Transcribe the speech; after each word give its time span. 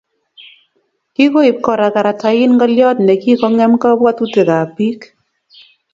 Kikoib 1.15 1.57
Kora 1.65 1.87
karatain 1.95 2.51
ngolyot 2.55 2.97
nekikongem 3.01 3.71
kabwatutikab 3.81 4.69
bik 4.75 5.01